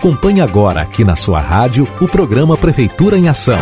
[0.00, 3.58] Acompanhe agora aqui na sua rádio o programa Prefeitura em Ação.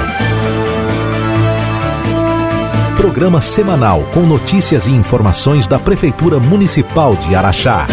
[2.96, 7.88] Programa semanal com notícias e informações da Prefeitura Municipal de Araxá.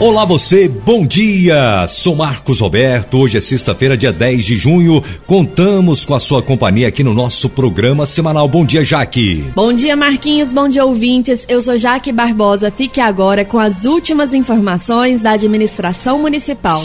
[0.00, 1.86] Olá você, bom dia!
[1.86, 3.18] Sou Marcos Roberto.
[3.18, 5.04] Hoje é sexta-feira, dia 10 de junho.
[5.26, 8.48] Contamos com a sua companhia aqui no nosso programa semanal.
[8.48, 9.44] Bom dia, Jaque.
[9.54, 10.54] Bom dia, Marquinhos.
[10.54, 11.44] Bom dia, ouvintes.
[11.50, 12.70] Eu sou Jaque Barbosa.
[12.70, 16.82] Fique agora com as últimas informações da administração municipal.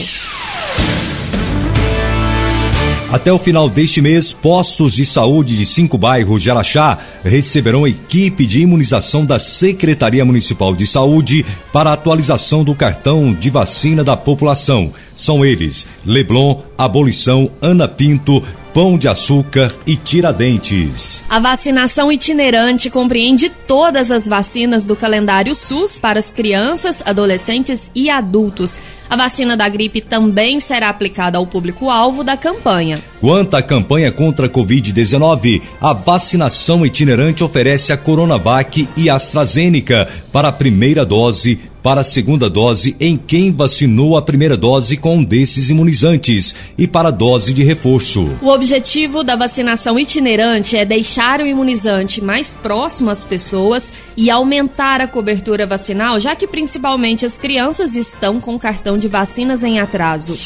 [3.12, 8.46] Até o final deste mês, postos de saúde de cinco bairros de Araxá receberão equipe
[8.46, 14.92] de imunização da Secretaria Municipal de Saúde para atualização do cartão de vacina da população.
[15.16, 21.24] São eles: Leblon, Abolição, Ana Pinto, Pão de Açúcar e Tiradentes.
[21.30, 28.10] A vacinação itinerante compreende todas as vacinas do calendário SUS para as crianças, adolescentes e
[28.10, 28.78] adultos.
[29.10, 33.02] A vacina da gripe também será aplicada ao público-alvo da campanha.
[33.20, 40.08] Quanto à campanha contra a Covid-19, a vacinação itinerante oferece a Coronavac e a AstraZeneca
[40.32, 45.18] para a primeira dose para a segunda dose em quem vacinou a primeira dose com
[45.18, 48.28] um desses imunizantes e para a dose de reforço.
[48.42, 55.00] O objetivo da vacinação itinerante é deixar o imunizante mais próximo às pessoas e aumentar
[55.00, 60.38] a cobertura vacinal, já que principalmente as crianças estão com cartão de vacinas em atraso.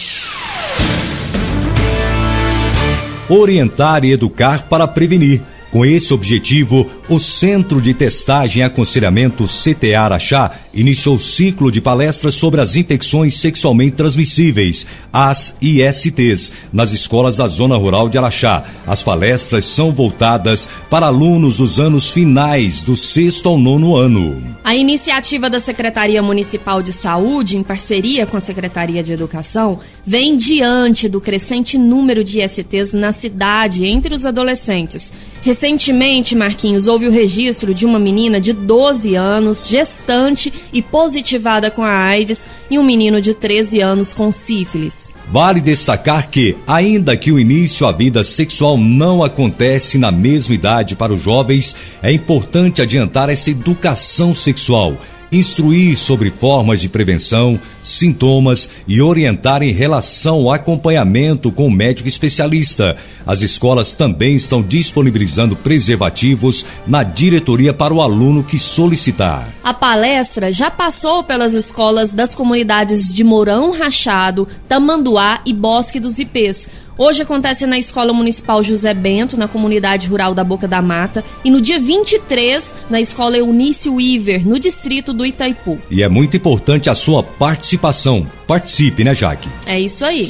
[3.30, 5.42] Orientar e educar para prevenir.
[5.72, 11.82] Com esse objetivo, o Centro de Testagem e Aconselhamento CTA Araxá iniciou o ciclo de
[11.82, 18.64] palestras sobre as infecções sexualmente transmissíveis, as ISTs, nas escolas da Zona Rural de Araxá.
[18.86, 24.40] As palestras são voltadas para alunos dos anos finais, do sexto ao nono ano.
[24.64, 30.38] A iniciativa da Secretaria Municipal de Saúde, em parceria com a Secretaria de Educação, vem
[30.38, 35.12] diante do crescente número de ISTs na cidade entre os adolescentes.
[35.42, 41.84] Recentemente, Marquinhos, houve o registro de uma menina de 12 anos, gestante e positivada com
[41.84, 45.12] a AIDS, e um menino de 13 anos com sífilis.
[45.32, 50.96] Vale destacar que, ainda que o início à vida sexual não acontece na mesma idade
[50.96, 54.98] para os jovens, é importante adiantar essa educação sexual
[55.32, 62.08] instruir sobre formas de prevenção, sintomas e orientar em relação ao acompanhamento com o médico
[62.08, 62.98] especialista.
[63.26, 69.48] As escolas também estão disponibilizando preservativos na diretoria para o aluno que solicitar.
[69.64, 76.20] A palestra já passou pelas escolas das comunidades de Mourão Rachado, Tamanduá e Bosque dos
[76.20, 76.68] Ipês
[77.02, 81.50] Hoje acontece na Escola Municipal José Bento, na comunidade rural da Boca da Mata, e
[81.50, 85.80] no dia 23, na Escola Eunice Weaver, no distrito do Itaipu.
[85.90, 88.30] E é muito importante a sua participação.
[88.46, 89.48] Participe, né, Jaque?
[89.66, 90.30] É isso aí.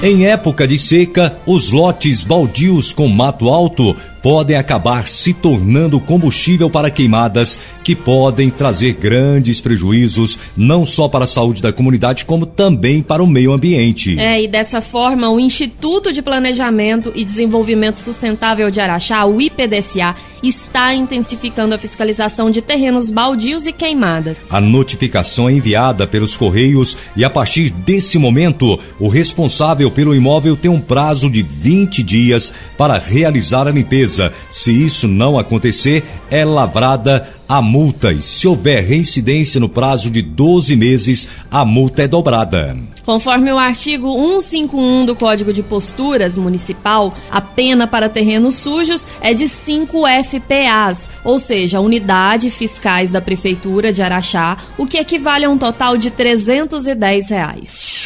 [0.00, 3.96] Em época de seca, os lotes baldios com mato alto
[4.28, 11.24] podem acabar se tornando combustível para queimadas que podem trazer grandes prejuízos não só para
[11.24, 14.20] a saúde da comunidade, como também para o meio ambiente.
[14.20, 20.14] É, e dessa forma, o Instituto de Planejamento e Desenvolvimento Sustentável de Araxá, o IPDCA,
[20.42, 24.52] está intensificando a fiscalização de terrenos baldios e queimadas.
[24.52, 30.54] A notificação é enviada pelos Correios e, a partir desse momento, o responsável pelo imóvel
[30.54, 34.32] tem um prazo de 20 dias para realizar a limpeza empresa.
[34.50, 40.20] Se isso não acontecer, é lavrada a multa e se houver reincidência no prazo de
[40.20, 42.76] 12 meses, a multa é dobrada.
[43.06, 49.32] Conforme o artigo 151 do Código de Posturas Municipal, a pena para terrenos sujos é
[49.32, 55.50] de 5 FPAs, ou seja, unidade fiscais da Prefeitura de Araxá, o que equivale a
[55.50, 57.98] um total de 310 reais.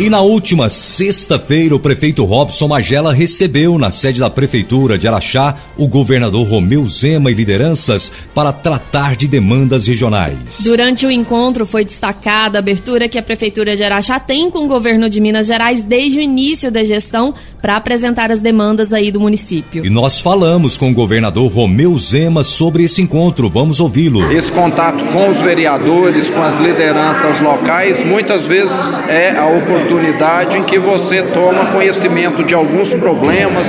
[0.00, 5.56] E na última sexta-feira, o prefeito Robson Magela recebeu na sede da Prefeitura de Araxá
[5.76, 10.62] o governador Romeu Zema e lideranças para tratar de demandas regionais.
[10.62, 14.68] Durante o encontro, foi destacada a abertura que a Prefeitura de Araxá tem com o
[14.68, 19.18] governo de Minas Gerais desde o início da gestão para apresentar as demandas aí do
[19.18, 19.84] município.
[19.84, 23.48] E nós falamos com o governador Romeu Zema sobre esse encontro.
[23.48, 24.30] Vamos ouvi-lo.
[24.30, 28.70] Esse contato com os vereadores, com as lideranças locais, muitas vezes
[29.08, 33.66] é a oportunidade oportunidade em que você toma conhecimento de alguns problemas,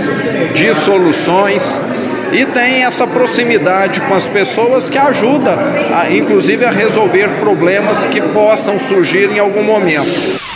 [0.54, 1.64] de soluções
[2.34, 5.58] e tem essa proximidade com as pessoas que ajuda,
[5.98, 10.49] a, inclusive, a resolver problemas que possam surgir em algum momento.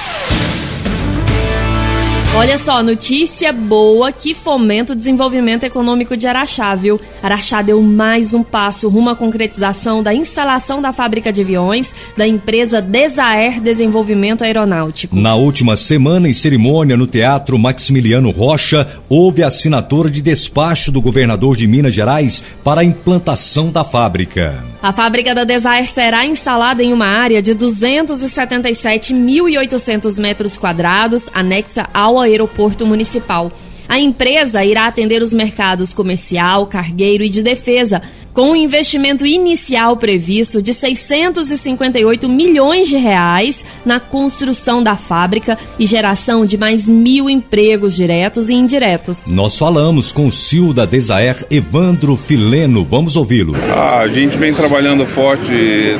[2.35, 6.99] Olha só, notícia boa que fomenta o desenvolvimento econômico de Araxá, viu?
[7.21, 12.27] Araxá deu mais um passo rumo à concretização da instalação da fábrica de aviões da
[12.27, 15.15] empresa Desaer Desenvolvimento Aeronáutico.
[15.15, 21.55] Na última semana, em cerimônia no Teatro Maximiliano Rocha, houve assinatura de despacho do governador
[21.55, 24.72] de Minas Gerais para a implantação da fábrica.
[24.83, 32.19] A fábrica da Desaer será instalada em uma área de 277.800 metros quadrados, anexa ao
[32.19, 33.49] aeroporto municipal.
[33.87, 38.01] A empresa irá atender os mercados comercial, cargueiro e de defesa,
[38.33, 45.85] com um investimento inicial previsto de 658 milhões de reais na construção da fábrica e
[45.85, 49.27] geração de mais mil empregos diretos e indiretos.
[49.27, 52.83] Nós falamos com o CEO da Desaer, Evandro Fileno.
[52.83, 53.55] Vamos ouvi-lo.
[53.55, 55.51] A gente vem trabalhando forte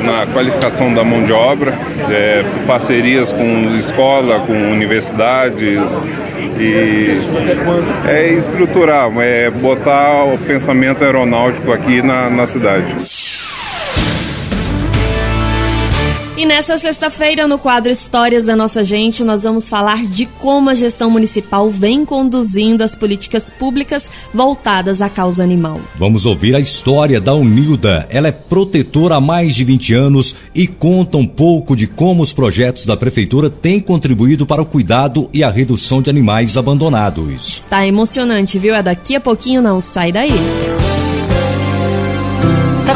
[0.04, 1.78] na qualificação da mão de obra,
[2.10, 6.02] é, parcerias com escola, com universidades
[6.60, 7.20] e
[8.08, 12.96] é estruturar, é botar o pensamento aeronáutico aqui na na, cidade.
[16.36, 20.76] E nessa sexta-feira, no quadro Histórias da Nossa Gente, nós vamos falar de como a
[20.76, 25.80] gestão municipal vem conduzindo as políticas públicas voltadas à causa animal.
[25.96, 28.08] Vamos ouvir a história da Unilda.
[28.10, 32.34] Ela é protetora há mais de 20 anos e conta um pouco de como os
[32.34, 37.48] projetos da prefeitura têm contribuído para o cuidado e a redução de animais abandonados.
[37.48, 38.74] Está emocionante, viu?
[38.74, 40.34] É daqui a pouquinho, não sai daí.
[40.34, 40.83] Para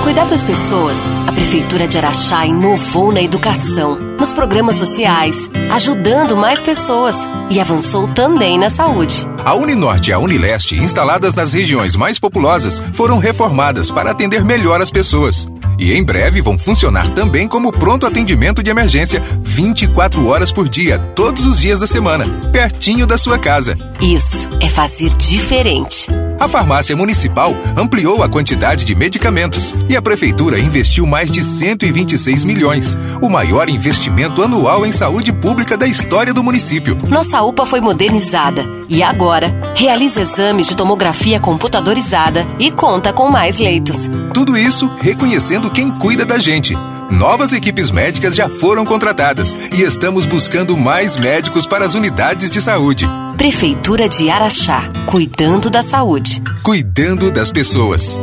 [0.07, 0.97] cuidar das pessoas,
[1.27, 7.17] a Prefeitura de Araxá inovou na educação, nos programas sociais, ajudando mais pessoas
[7.49, 9.27] e avançou também na saúde.
[9.43, 14.81] A Uninorte e a Unileste, instaladas nas regiões mais populosas, foram reformadas para atender melhor
[14.81, 15.45] as pessoas.
[15.77, 20.99] E em breve vão funcionar também como pronto atendimento de emergência 24 horas por dia,
[21.15, 23.77] todos os dias da semana, pertinho da sua casa.
[23.99, 26.07] Isso é fazer diferente.
[26.39, 32.45] A farmácia municipal ampliou a quantidade de medicamentos e a prefeitura investiu mais de 126
[32.45, 36.97] milhões, o maior investimento anual em saúde pública da história do município.
[37.09, 43.57] Nossa UPA foi modernizada e agora realiza exames de tomografia computadorizada e conta com mais
[43.57, 44.07] leitos.
[44.33, 46.77] Tudo isso reconhecendo quem cuida da gente.
[47.09, 52.61] Novas equipes médicas já foram contratadas e estamos buscando mais médicos para as unidades de
[52.61, 53.07] saúde.
[53.37, 56.41] Prefeitura de Araxá, cuidando da saúde.
[56.63, 58.19] Cuidando das pessoas.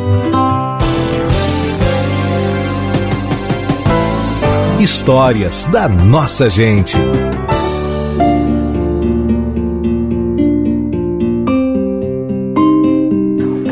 [4.81, 6.99] Histórias da nossa gente.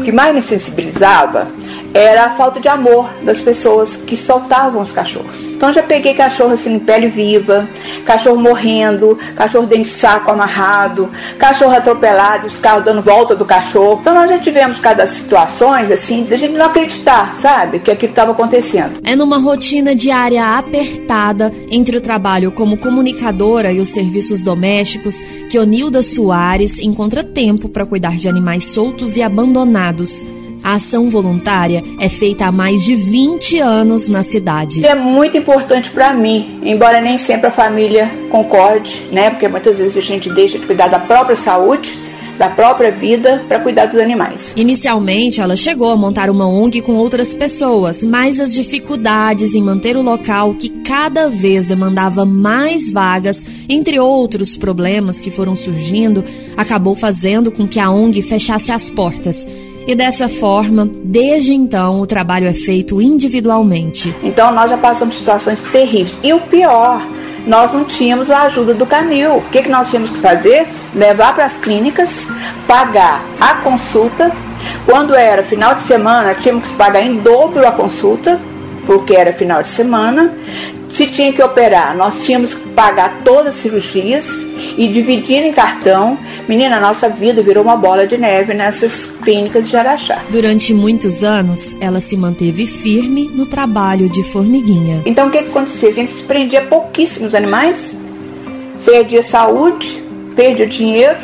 [0.04, 1.48] que mais me sensibilizava
[1.94, 5.36] era a falta de amor das pessoas que soltavam os cachorros.
[5.44, 7.68] Então já peguei cachorro assim em pele viva,
[8.04, 11.08] cachorro morrendo, cachorro dentro de saco amarrado,
[11.38, 13.98] cachorro atropelado, os carros dando volta do cachorro.
[14.00, 18.32] Então nós já tivemos cada situações assim, da gente não acreditar, sabe, que aquilo estava
[18.32, 19.00] acontecendo.
[19.04, 25.58] É numa rotina diária apertada entre o trabalho como comunicadora e os serviços domésticos que
[25.58, 30.24] Onilda Soares encontra tempo para cuidar de animais soltos e abandonados.
[30.62, 34.84] A ação voluntária é feita há mais de 20 anos na cidade.
[34.84, 39.30] É muito importante para mim, embora nem sempre a família concorde, né?
[39.30, 41.98] Porque muitas vezes a gente deixa de cuidar da própria saúde
[42.38, 44.52] da própria vida para cuidar dos animais.
[44.56, 49.96] Inicialmente, ela chegou a montar uma ONG com outras pessoas, mas as dificuldades em manter
[49.96, 56.24] o local, que cada vez demandava mais vagas, entre outros problemas que foram surgindo,
[56.56, 59.46] acabou fazendo com que a ONG fechasse as portas.
[59.86, 64.14] E dessa forma, desde então, o trabalho é feito individualmente.
[64.22, 66.16] Então nós já passamos situações terríveis.
[66.22, 67.04] E o pior,
[67.46, 69.36] nós não tínhamos a ajuda do canil.
[69.36, 70.68] O que, que nós tínhamos que fazer?
[70.94, 72.26] Levar para as clínicas,
[72.66, 74.30] pagar a consulta.
[74.86, 78.40] Quando era final de semana, tínhamos que pagar em dobro a consulta,
[78.86, 80.32] porque era final de semana.
[80.92, 86.18] Se tinha que operar, nós tínhamos que pagar todas as cirurgias e dividir em cartão.
[86.48, 90.18] Menina, nossa vida virou uma bola de neve nessas clínicas de Araxá.
[90.30, 95.02] Durante muitos anos, ela se manteve firme no trabalho de formiguinha.
[95.06, 95.88] Então o que, que acontecia?
[95.88, 97.94] A gente se prendia pouquíssimos animais,
[98.84, 100.02] perdia saúde,
[100.34, 101.18] perdia dinheiro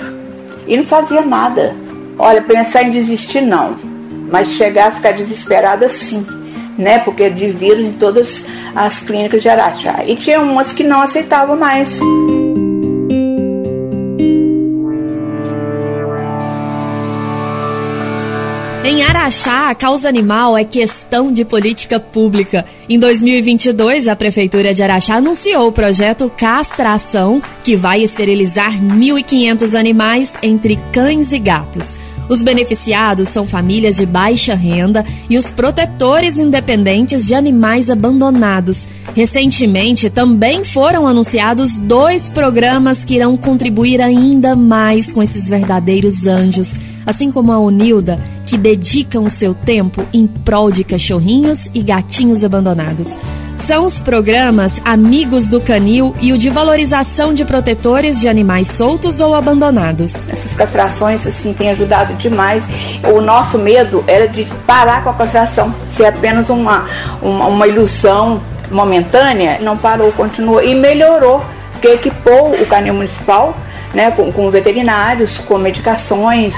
[0.67, 1.75] e não fazia nada.
[2.19, 3.76] Olha, pensar em desistir não,
[4.31, 6.25] mas chegar a ficar desesperada sim
[6.78, 7.00] né?
[7.00, 10.05] Porque de vírus em todas as clínicas de Araxá.
[10.07, 11.99] E tinha umas que não aceitavam mais.
[18.88, 22.64] Em Araxá, a causa animal é questão de política pública.
[22.88, 30.38] Em 2022, a Prefeitura de Araxá anunciou o projeto Castração, que vai esterilizar 1.500 animais,
[30.42, 31.99] entre cães e gatos.
[32.28, 38.87] Os beneficiados são famílias de baixa renda e os protetores independentes de animais abandonados.
[39.14, 46.78] Recentemente, também foram anunciados dois programas que irão contribuir ainda mais com esses verdadeiros anjos,
[47.06, 52.44] assim como a Unilda, que dedicam o seu tempo em prol de cachorrinhos e gatinhos
[52.44, 53.16] abandonados
[53.58, 59.20] são os programas Amigos do Canil e o de valorização de protetores de animais soltos
[59.20, 60.26] ou abandonados.
[60.28, 62.64] Essas castrações assim têm ajudado demais.
[63.04, 66.86] O nosso medo era de parar com a castração, ser apenas uma,
[67.20, 69.58] uma, uma ilusão momentânea.
[69.60, 73.54] Não parou, continuou e melhorou, porque equipou o canil municipal
[73.95, 76.54] né, com, com veterinários, com medicações,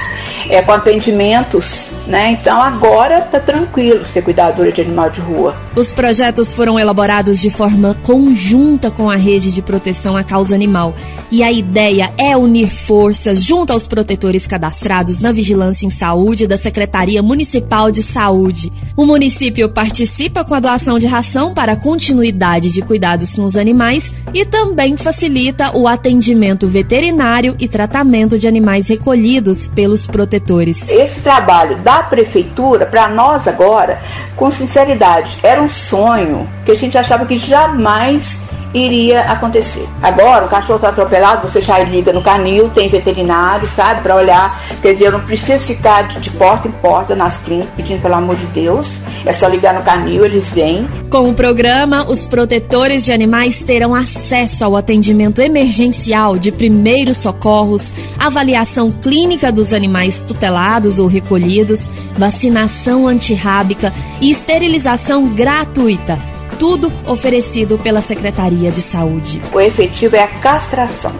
[0.49, 1.91] é, com atendimentos.
[2.07, 2.31] Né?
[2.31, 5.55] Então agora está tranquilo ser cuidadora de animal de rua.
[5.75, 10.93] Os projetos foram elaborados de forma conjunta com a rede de proteção à causa animal.
[11.31, 16.57] E a ideia é unir forças junto aos protetores cadastrados na Vigilância em Saúde da
[16.57, 18.71] Secretaria Municipal de Saúde.
[18.97, 24.13] O município participa com a doação de ração para continuidade de cuidados com os animais
[24.33, 27.20] e também facilita o atendimento veterinário
[27.59, 30.89] e tratamento de animais recolhidos pelos protetores.
[30.89, 34.01] Esse trabalho da prefeitura, para nós agora,
[34.35, 38.39] com sinceridade, era um sonho que a gente achava que jamais
[38.73, 39.87] iria acontecer.
[40.01, 44.61] Agora, o cachorro está atropelado, você já liga no canil, tem veterinário, sabe, para olhar.
[44.81, 48.15] Quer dizer, eu não preciso ficar de, de, porta em porta nas clínicas pedindo pelo
[48.15, 48.97] amor de Deus.
[49.25, 50.87] É só ligar no canil, eles vêm.
[51.09, 57.93] Com o programa, os protetores de animais terão acesso ao atendimento emergencial de primeiros socorros,
[58.17, 66.30] avaliação clínica dos animais tutelados ou recolhidos, vacinação antirrábica e esterilização gratuita
[66.61, 69.41] tudo oferecido pela Secretaria de Saúde.
[69.51, 71.11] O efetivo é a castração.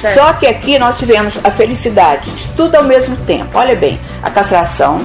[0.00, 0.14] Certo.
[0.14, 3.56] Só que aqui nós tivemos a felicidade de tudo ao mesmo tempo.
[3.56, 5.00] Olha bem, a castração,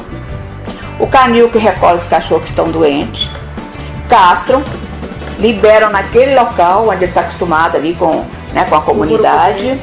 [1.00, 3.30] o canil que recolhe os cachorros que estão doentes,
[4.10, 4.64] castram,
[5.38, 9.80] liberam naquele local onde ele está acostumado ali com, né, com a comunidade.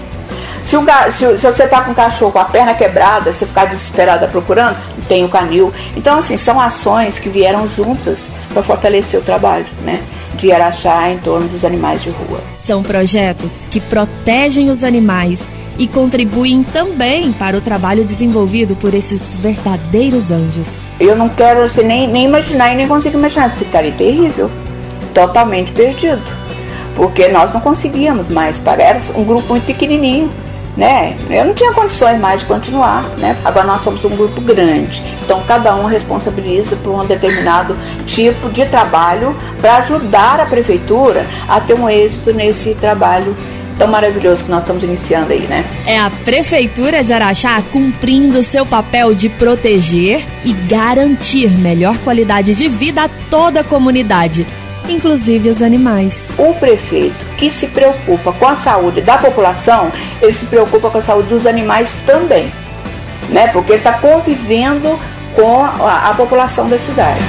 [0.65, 3.67] Se, o, se, se você está com o cachorro com a perna quebrada, você ficar
[3.67, 4.77] desesperada procurando,
[5.09, 5.73] tem o canil.
[5.97, 10.01] Então, assim, são ações que vieram juntas para fortalecer o trabalho, né?
[10.35, 12.41] De Araxá em torno dos animais de rua.
[12.59, 19.37] São projetos que protegem os animais e contribuem também para o trabalho desenvolvido por esses
[19.37, 20.85] verdadeiros anjos.
[20.99, 23.55] Eu não quero assim, nem, nem imaginar e nem consigo imaginar.
[23.57, 24.51] Ficaria terrível,
[25.13, 26.23] totalmente perdido.
[26.95, 28.61] Porque nós não conseguíamos mais.
[28.67, 30.31] Era um grupo muito pequenininho
[30.77, 31.17] né?
[31.29, 33.37] Eu não tinha condições mais de continuar, né?
[33.45, 37.77] Agora nós somos um grupo grande, então cada um responsabiliza por um determinado
[38.07, 43.37] tipo de trabalho para ajudar a prefeitura a ter um êxito nesse trabalho
[43.79, 45.65] tão maravilhoso que nós estamos iniciando aí, né?
[45.87, 52.69] É a Prefeitura de Araxá cumprindo seu papel de proteger e garantir melhor qualidade de
[52.69, 54.47] vida a toda a comunidade
[54.89, 56.33] inclusive os animais.
[56.39, 61.03] O prefeito que se preocupa com a saúde da população, ele se preocupa com a
[61.03, 62.53] saúde dos animais também,
[63.29, 63.49] né?
[63.49, 64.99] Porque ele está convivendo
[65.35, 67.23] com a, a população da cidade.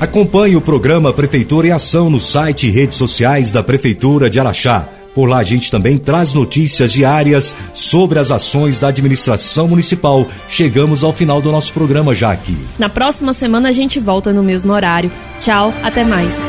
[0.00, 4.97] Acompanhe o programa Prefeitura em Ação no site e redes sociais da Prefeitura de Araxá.
[5.18, 10.24] Por lá a gente também traz notícias diárias sobre as ações da administração municipal.
[10.48, 12.56] Chegamos ao final do nosso programa já aqui.
[12.78, 15.10] Na próxima semana a gente volta no mesmo horário.
[15.40, 16.48] Tchau, até mais.